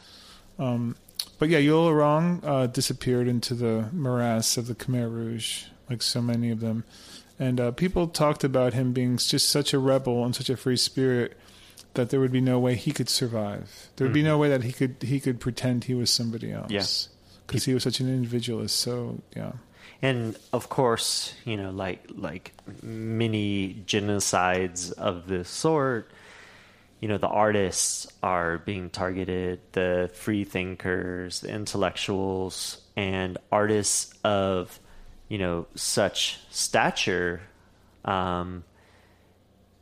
[0.58, 0.96] Um,
[1.38, 6.22] but yeah, Yol Aularong uh, disappeared into the morass of the Khmer Rouge, like so
[6.22, 6.84] many of them.
[7.38, 10.76] And uh, people talked about him being just such a rebel and such a free
[10.76, 11.38] spirit
[11.94, 13.88] that there would be no way he could survive.
[13.96, 16.70] There would be no way that he could he could pretend he was somebody else.
[16.70, 16.84] Yeah.
[17.48, 18.76] because he was such an individualist.
[18.78, 19.54] So yeah,
[20.02, 26.10] And of course, you know, like like many genocides of this sort,
[27.02, 34.80] you know, the artists are being targeted, the free thinkers, the intellectuals, and artists of,
[35.28, 37.42] you know, such stature.
[38.06, 38.64] Um,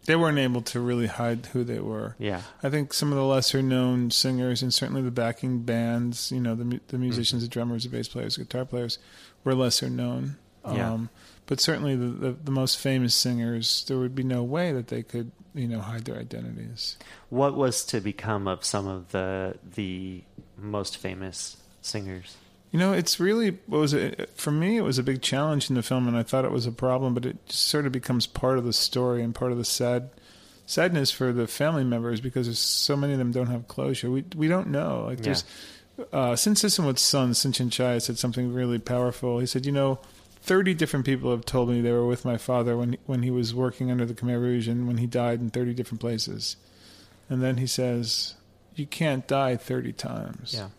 [0.05, 2.15] they weren't able to really hide who they were.
[2.17, 6.39] yeah, I think some of the lesser known singers and certainly the backing bands, you
[6.39, 8.99] know, the the musicians, the drummers, the bass players, guitar players,
[9.47, 10.35] were lesser known.
[10.65, 10.93] Yeah.
[10.93, 11.09] Um,
[11.45, 15.01] but certainly the, the the most famous singers, there would be no way that they
[15.01, 16.97] could, you know, hide their identities.
[17.29, 20.23] what was to become of some of the the
[20.57, 22.35] most famous singers?
[22.71, 24.75] You know, it's really what was it for me.
[24.75, 27.13] It was a big challenge in the film, and I thought it was a problem.
[27.13, 30.09] But it just sort of becomes part of the story and part of the sad
[30.65, 34.11] sadness for the family members because there's so many of them don't have closure.
[34.11, 35.05] We we don't know.
[35.07, 35.45] Like there's
[36.13, 39.39] uh, Sin Sisamouth's son, Sin Chin Chai, said something really powerful.
[39.39, 39.99] He said, you know.
[40.39, 43.53] Thirty different people have told me they were with my father when when he was
[43.53, 46.55] working under the Khmer Rouge and when he died in thirty different places.
[47.29, 48.35] And then he says,
[48.73, 50.69] "You can't die thirty times." Yeah.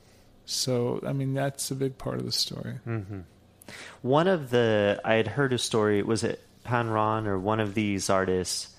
[0.46, 2.76] So, I mean, that's a big part of the story.
[2.84, 3.20] hmm
[4.00, 6.02] One of the I had heard a story.
[6.02, 8.74] Was it Pan Ron or one of these artists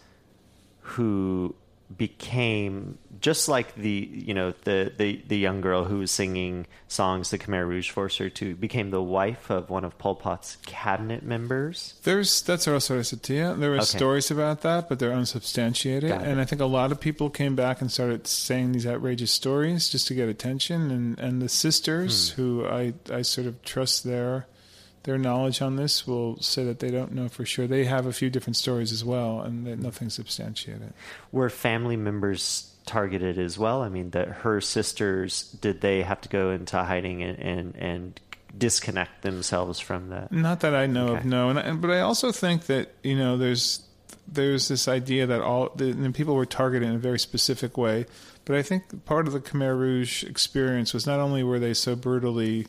[0.81, 1.53] who
[1.97, 7.29] became just like the you know the the the young girl who was singing songs
[7.31, 11.23] the Khmer Rouge forced her to became the wife of one of Pol Pot's cabinet
[11.23, 11.95] members.
[12.03, 13.59] There's that's Ros Sereysothea.
[13.59, 13.85] There were Okay.
[13.85, 16.11] stories about that, but they're unsubstantiated.
[16.11, 19.89] And I think a lot of people came back and started saying these outrageous stories
[19.89, 20.91] just to get attention.
[20.91, 22.41] And and the sisters, Hmm.
[22.41, 24.45] who I I sort of trust their
[25.03, 27.67] their knowledge on this, will say that they don't know for sure.
[27.67, 29.83] They have a few different stories as well, and that mm-hmm.
[29.83, 30.93] nothing's substantiated.
[31.31, 33.81] Were family members targeted as well?
[33.81, 38.19] I mean, that her sisters did they have to go into hiding and and, and
[38.57, 40.31] disconnect themselves from that?
[40.31, 41.19] Not that I know Okay.
[41.19, 41.49] of, no.
[41.49, 43.81] And, and but I also think that you know there's
[44.27, 48.05] there's this idea that all the, and people were targeted in a very specific way.
[48.45, 51.95] But I think part of the Khmer Rouge experience was not only were they so
[51.95, 52.67] brutally,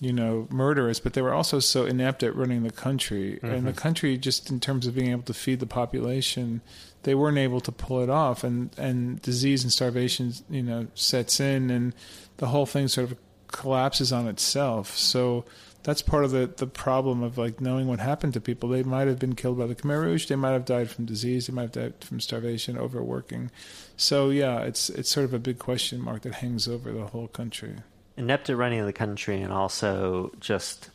[0.00, 3.38] you know, murderous, but they were also so inept at running the country.
[3.42, 3.78] And the mm-hmm.
[3.78, 6.62] country, just in terms of being able to feed the population,
[7.02, 8.42] they weren't able to pull it off.
[8.42, 11.94] And and disease and starvation, you know, sets in, and
[12.38, 14.96] the whole thing sort of collapses on itself.
[14.96, 15.44] So
[15.82, 18.70] that's part of the, the problem of like knowing what happened to people.
[18.70, 20.26] They might have been killed by the Khmer Rouge.
[20.26, 21.46] They might have died from disease.
[21.46, 23.50] They might have died from starvation, overworking.
[23.98, 27.28] So yeah, it's it's sort of a big question mark that hangs over the whole
[27.28, 27.76] country.
[28.20, 30.90] Inept at running the country and also just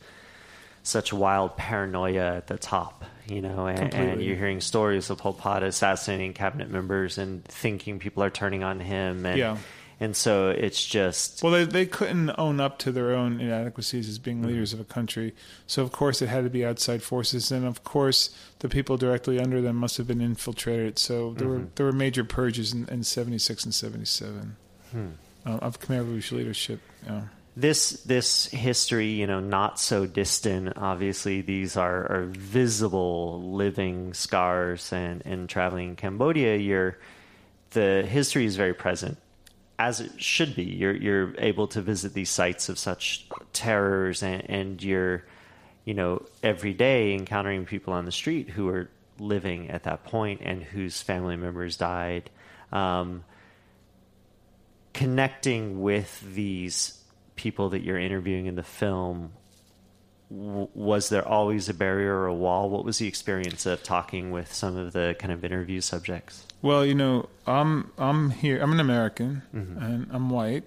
[0.82, 5.32] such wild paranoia at the top, you know, and, and you're hearing stories of Pol
[5.34, 9.56] Pot assassinating cabinet members and thinking people are turning on him and Yeah.
[9.98, 14.20] and so it's just Well, they they couldn't own up to their own inadequacies as
[14.20, 15.34] being leaders of a country,
[15.66, 19.40] so of course it had to be outside forces, and of course the people directly
[19.40, 20.98] under them must have been infiltrated.
[21.00, 21.74] So there were Mm-hmm.
[21.74, 24.54] there were major purges in, in seventy six and seventy seven
[24.92, 25.06] Hmm.
[25.44, 26.78] uh, of Khmer Rouge leadership.
[27.58, 30.74] This this history, you know, not so distant.
[30.76, 36.98] Obviously, these are, are visible, living scars, and in traveling Cambodia, you're
[37.70, 39.16] the history is very present,
[39.78, 40.64] as it should be.
[40.64, 45.24] You're you're able to visit these sites of such terrors, and, and you're,
[45.86, 50.42] you know, every day encountering people on the street who are living at that point
[50.44, 52.28] and whose family members died.
[52.70, 53.24] Um,
[54.92, 56.95] connecting with these
[57.36, 59.30] people that you're interviewing in the film
[60.30, 64.30] w- was there always a barrier or a wall what was the experience of talking
[64.30, 68.58] with some of the kind of interview subjects Well, you know, I'm I'm here.
[68.62, 69.78] I'm an American, Mm-hmm.
[69.84, 70.64] and I'm white.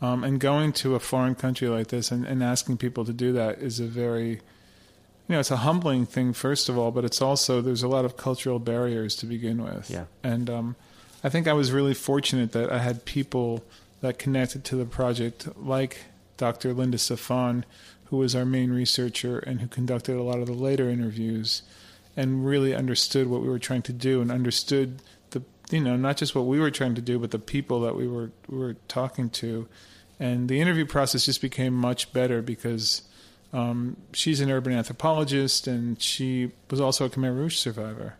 [0.00, 3.32] Um, and going to a foreign country like this and, and asking people to do
[3.32, 7.20] that is a very, you know, it's a humbling thing first of all, but it's
[7.20, 9.90] also there's a lot of cultural barriers to begin with.
[9.90, 10.04] Yeah.
[10.22, 10.76] And um,
[11.24, 13.64] I think I was really fortunate that I had people
[14.00, 16.04] that connected to the project, like
[16.36, 16.72] Dr.
[16.72, 17.64] Linda Saphan,
[18.06, 21.62] who was our main researcher and who conducted a lot of the later interviews
[22.16, 26.16] and really understood what we were trying to do and understood the you know not
[26.16, 28.74] just what we were trying to do but the people that we were we were
[28.88, 29.68] talking to
[30.18, 33.02] and the interview process just became much better because
[33.52, 38.16] um, she's an urban anthropologist and she was also a Khmer Rouge survivor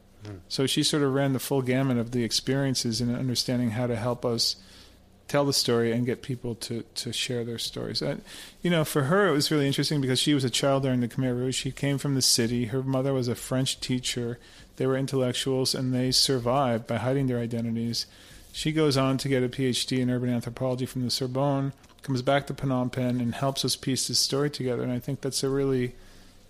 [0.49, 3.97] so she sort of ran the full gamut of the experiences and understanding how to
[3.97, 4.57] help us
[5.29, 8.03] tell the story and get people to, to share their stories.
[8.03, 8.17] Uh,
[8.63, 11.09] you know, for her, it was really interesting because she was a child during the
[11.09, 11.55] Khmer Rouge.
[11.55, 12.67] She came from the city.
[12.67, 14.39] Her mother was a French teacher.
[14.77, 18.07] They were intellectuals and they survived by hiding their identities.
[18.53, 21.73] She goes on to get a PhD in urban anthropology from the Sorbonne,
[22.03, 24.83] comes back to Phnom Penh, and helps us piece this story together.
[24.83, 25.93] And I think that's a really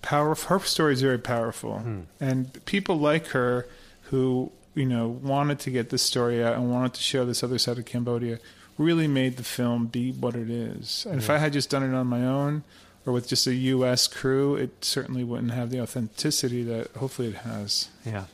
[0.01, 0.59] powerful.
[0.59, 1.83] Her story is very powerful,
[2.21, 3.67] and people like her
[4.05, 7.59] who you know wanted to get this story out and wanted to show this other
[7.59, 8.39] side of Cambodia
[8.79, 11.07] really made the film be what it is.
[11.11, 12.63] And if I had just done it on my own
[13.05, 14.07] or with just a U.S.
[14.07, 17.89] crew, it certainly wouldn't have the authenticity that hopefully it has.
[18.07, 18.25] yeah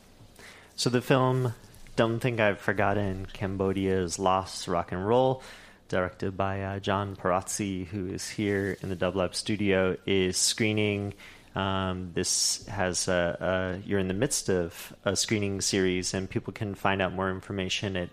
[0.77, 1.53] so the film
[1.95, 5.41] don't think i've forgotten cambodia's lost rock and roll
[5.87, 11.13] directed by uh, john pirozzi who is here in the dub lab studio is screening
[11.55, 16.51] um, this has a, a, you're in the midst of a screening series and people
[16.53, 18.09] can find out more information at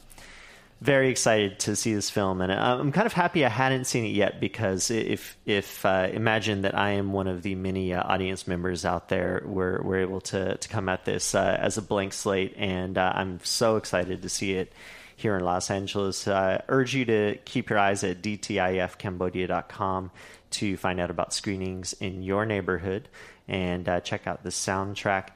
[0.82, 4.16] very excited to see this film, and I'm kind of happy I hadn't seen it
[4.16, 8.48] yet because if if uh, imagine that I am one of the many uh, audience
[8.48, 12.14] members out there, we're we're able to to come at this uh, as a blank
[12.14, 14.74] slate, and uh, I'm so excited to see it
[15.16, 16.28] here in Los Angeles.
[16.28, 20.12] I urge you to keep your eyes at dtifcambodia.com
[20.50, 23.08] to find out about screenings in your neighborhood
[23.48, 25.28] and uh, check out the soundtrack.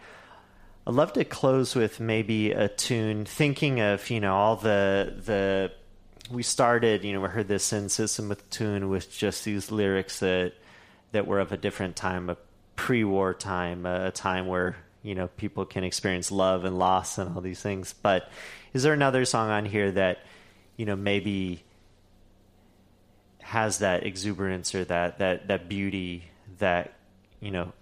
[0.88, 5.72] I'd love to close with maybe a tune, thinking of you know all the the
[6.30, 7.04] we started.
[7.04, 10.54] You know, we heard this Sin Sisamouth Tune with just these lyrics that
[11.12, 12.38] that were of a different time, a
[12.76, 17.42] pre-war time, a time where you know people can experience love and loss and all
[17.42, 17.94] these things.
[17.94, 18.30] But
[18.74, 20.20] is there another song on here that
[20.78, 21.64] you know maybe
[23.42, 26.26] has that exuberance or that that that beauty
[26.60, 26.94] that
[27.40, 27.74] you know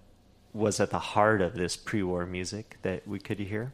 [0.54, 3.72] was at the heart of this pre-war music that we could hear?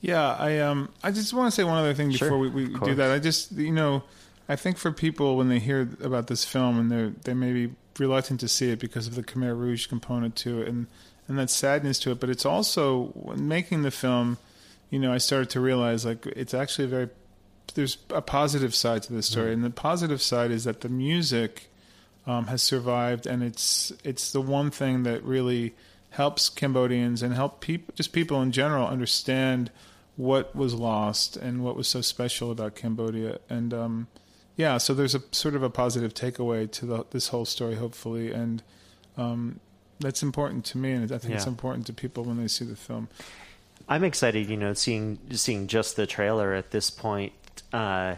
[0.00, 2.78] Yeah, I um, I just want to say one other thing Sure, before we, we
[2.80, 3.10] do that.
[3.10, 4.02] I just, you know,
[4.48, 7.74] I think for people when they hear about this film and they they may be
[7.98, 10.86] reluctant to see it because of the Khmer Rouge component to it and
[11.28, 14.38] and that sadness to it, but it's also when making the film,
[14.90, 17.08] you know, I started to realize like it's actually a very
[17.74, 21.68] there's a positive side to this story, and the positive side is that the music
[22.26, 25.74] um, has survived, and it's it's the one thing that really
[26.16, 29.70] helps Cambodians and help people, just people in general, understand
[30.16, 33.38] what was lost and what was so special about Cambodia.
[33.50, 34.08] And um,
[34.56, 38.32] yeah, so there's a sort of a positive takeaway to the, this whole story, hopefully,
[38.32, 38.62] and
[39.18, 39.60] um,
[40.00, 42.76] that's important to me, and I think it's important to people when they see the
[42.76, 43.08] film.
[43.88, 47.32] I'm excited, you know, seeing seeing just the trailer at this point.
[47.72, 48.16] Uh,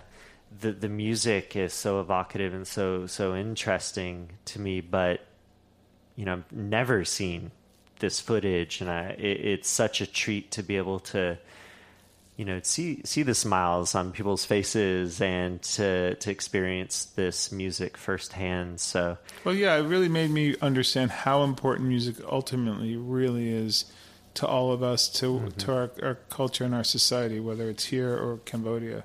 [0.61, 5.21] the the music is so evocative and so so interesting to me, but
[6.17, 7.53] you know, I've never seen
[7.99, 11.39] this footage, and I, it, it's such a treat to be able to,
[12.37, 17.97] you know, see see the smiles on people's faces and to to experience this music
[17.97, 18.81] firsthand.
[18.81, 23.85] So, well, yeah, it really made me understand how important music ultimately really is
[24.35, 25.49] to all of us, to mm-hmm.
[25.49, 29.03] to our, our culture and our society, whether it's here or Cambodia,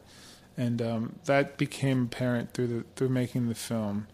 [0.55, 4.05] and um, that became apparent through the through making the film,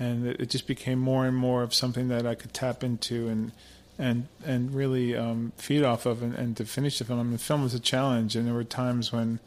[0.00, 3.28] and it, it, just became more and more of something that I could tap into
[3.28, 3.52] and
[3.98, 7.20] and and really um, feed off of, and, and, to finish the film.
[7.20, 9.38] I mean, the film was a challenge, and there were times when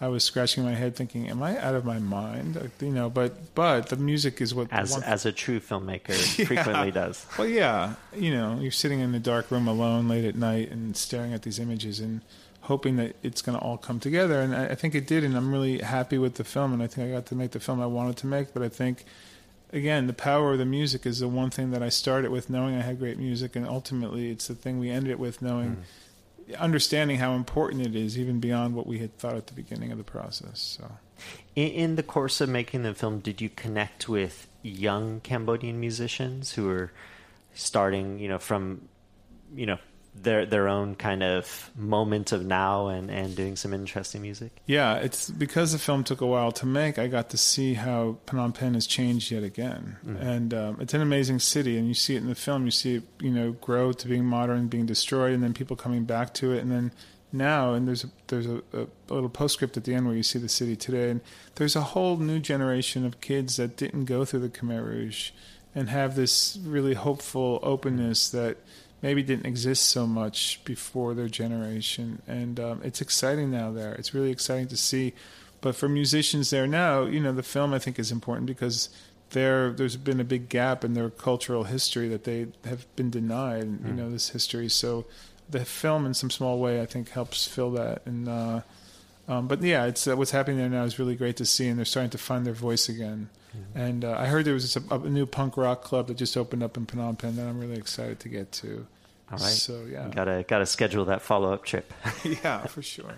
[0.00, 3.54] I was scratching my head, thinking, "Am I out of my mind?" You know, but
[3.54, 6.44] but the music is what as as a true filmmaker yeah.
[6.44, 7.24] frequently does.
[7.38, 10.96] Well, yeah, you know, you're sitting in the dark room alone late at night and
[10.96, 12.20] staring at these images and
[12.62, 14.40] hoping that it's going to all come together.
[14.40, 16.72] And I, I think it did, and I'm really happy with the film.
[16.72, 18.52] And I think I got to make the film I wanted to make.
[18.52, 19.04] But I think
[19.72, 22.74] again, the power of the music is the one thing that I started with, knowing
[22.74, 25.76] I had great music, and ultimately, it's the thing we ended it with, knowing.
[25.76, 25.82] Mm
[26.58, 29.98] understanding how important it is, even beyond what we had thought at the beginning of
[29.98, 30.60] the process.
[30.60, 30.92] So,
[31.54, 36.52] in, in, the course of making the film, did you connect with young Cambodian musicians
[36.52, 36.92] who were
[37.54, 38.88] starting, you know, from,
[39.54, 39.78] you know,
[40.22, 44.52] their their own kind of moment of now and and doing some interesting music.
[44.66, 46.98] Yeah, it's because the film took a while to make.
[46.98, 50.22] I got to see how Phnom Penh has changed yet again, mm-hmm.
[50.22, 51.76] and um, it's an amazing city.
[51.78, 52.64] And you see it in the film.
[52.64, 56.04] You see it, you know, grow to being modern, being destroyed, and then people coming
[56.04, 56.92] back to it, and then
[57.32, 60.38] now and there's a, there's a, a, little postscript at the end where you see
[60.38, 61.20] the city today and
[61.56, 65.30] there's a whole new generation of kids that didn't go through the Khmer Rouge
[65.74, 68.56] and have this really hopeful openness that
[69.06, 72.20] maybe didn't exist so much before their generation.
[72.26, 73.92] And um, it's exciting now there.
[73.92, 75.14] It's really exciting to see.
[75.60, 78.88] But for musicians there now, you know, the film I think is important because
[79.30, 83.66] there there's been a big gap in their cultural history that they have been denied.
[83.66, 83.84] Mm.
[83.84, 83.96] You hmm.
[83.96, 84.68] know, this history.
[84.68, 85.06] So
[85.48, 88.02] the film, in some small way, I think helps fill that.
[88.06, 88.62] And uh,
[89.28, 91.78] um, but yeah, it's uh, what's happening there now is really great to see, and
[91.78, 93.28] they're starting to find their voice again.
[93.56, 93.78] Mm-hmm.
[93.78, 96.62] And uh, I heard there was a, a, new punk rock club that just opened
[96.62, 98.86] up in Phnom Penh that I'm really excited to get to.
[99.30, 99.48] All right.
[99.48, 101.92] So yeah, gotta gotta schedule that follow up trip.
[102.24, 103.14] yeah, for sure.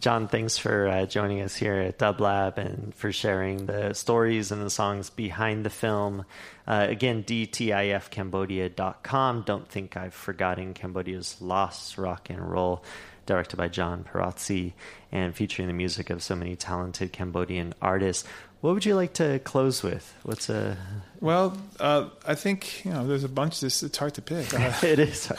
[0.00, 4.52] John, thanks for uh, joining us here at Dub Lab and for sharing the stories
[4.52, 6.26] and the songs behind the film.
[6.66, 9.42] Uh, again, dtifcambodia.com.
[9.46, 12.84] Don't think I've forgotten Cambodia's lost rock and roll
[13.24, 14.74] directed by John Pirozzi
[15.10, 18.28] and featuring the music of so many talented Cambodian artists.
[18.64, 20.14] What would you like to close with?
[20.22, 20.78] What's a
[21.20, 21.54] well?
[21.78, 23.60] Uh, I think you know there's a bunch.
[23.60, 24.54] This it's hard to pick.
[24.54, 25.30] Uh, it is.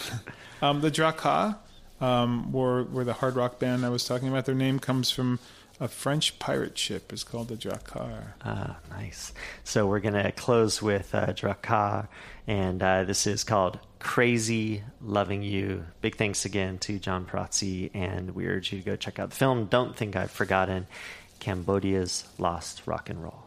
[0.61, 1.57] um, the Drakkar
[2.01, 4.45] um, were were the hard rock band I was talking about.
[4.45, 5.39] Their name comes from
[5.80, 7.11] a French pirate ship.
[7.11, 8.34] It's called the Drakkar.
[8.43, 9.34] Ah, nice.
[9.63, 12.07] So we're gonna close with uh, Drakkar,
[12.45, 15.84] and uh, this is called crazy loving you.
[16.01, 19.36] Big thanks again to John Pirozzi, and we urge you to go check out the
[19.36, 19.65] film.
[19.65, 20.86] Don't think I've forgotten
[21.45, 23.44] Cambodia's lost rock and roll.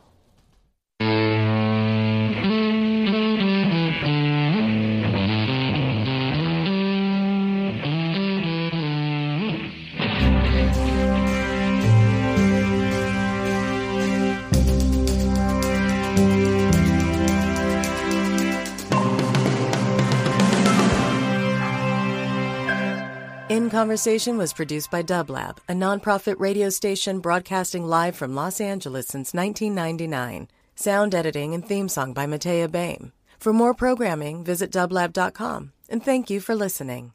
[23.79, 29.33] Conversation was produced by Dublab, a nonprofit radio station broadcasting live from Los Angeles since
[29.33, 30.49] 1999.
[30.75, 33.13] Sound editing and theme song by Matea Baim.
[33.39, 37.13] For more programming, visit dublab.com, and thank you for listening.